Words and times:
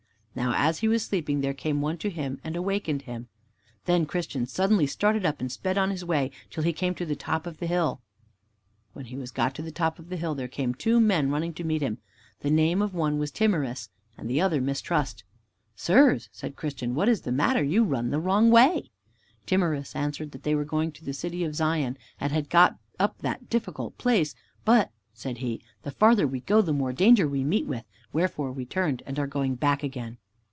Now, 0.33 0.53
as 0.55 0.79
he 0.79 0.87
was 0.87 1.03
sleeping, 1.03 1.41
there 1.41 1.53
came 1.53 1.81
one 1.81 1.97
to 1.97 2.09
him 2.09 2.39
and 2.41 2.55
awaked 2.55 2.87
him. 3.01 3.27
Then 3.83 4.05
Christian 4.05 4.45
suddenly 4.45 4.87
started 4.87 5.25
up 5.25 5.41
and 5.41 5.51
sped 5.51 5.77
on 5.77 5.89
his 5.91 6.05
way 6.05 6.31
till 6.49 6.63
he 6.63 6.71
came 6.71 6.95
to 6.95 7.05
the 7.05 7.17
top 7.17 7.45
of 7.45 7.57
the 7.57 7.67
hill. 7.67 7.99
When 8.93 9.03
he 9.05 9.17
was 9.17 9.29
got 9.29 9.53
to 9.55 9.61
the 9.61 9.73
top 9.73 9.99
of 9.99 10.07
the 10.07 10.15
hill, 10.15 10.33
there 10.33 10.47
came 10.47 10.73
two 10.73 11.01
men 11.01 11.31
running 11.31 11.53
to 11.55 11.65
meet 11.65 11.81
him. 11.81 11.97
The 12.39 12.49
name 12.49 12.81
of 12.81 12.93
the 12.93 12.97
one 12.97 13.17
was 13.19 13.29
Timorous, 13.29 13.89
and 14.17 14.29
the 14.29 14.39
other 14.39 14.61
Mistrust. 14.61 15.25
"Sirs," 15.75 16.29
said 16.31 16.55
Christian, 16.55 16.95
"what 16.95 17.09
is 17.09 17.21
the 17.23 17.33
matter? 17.33 17.61
You 17.61 17.83
run 17.83 18.09
the 18.09 18.21
wrong 18.21 18.49
way." 18.49 18.89
Timorous 19.45 19.97
answered 19.97 20.31
that 20.31 20.43
they 20.43 20.55
were 20.55 20.63
going 20.63 20.93
to 20.93 21.03
the 21.03 21.13
City 21.13 21.43
of 21.43 21.55
Zion 21.55 21.97
and 22.21 22.31
had 22.31 22.49
got 22.49 22.77
up 22.97 23.17
that 23.17 23.49
difficult 23.49 23.97
place. 23.97 24.33
"But," 24.63 24.91
said 25.13 25.39
he, 25.39 25.61
"the 25.83 25.91
farther 25.91 26.25
we 26.25 26.39
go, 26.39 26.61
the 26.61 26.71
more 26.71 26.93
danger 26.93 27.27
we 27.27 27.43
meet 27.43 27.67
with, 27.67 27.83
wherefore 28.13 28.53
we 28.53 28.65
turned 28.65 29.03
and 29.05 29.19
are 29.19 29.27
going 29.27 29.55
back 29.55 29.83
again." 29.83 30.17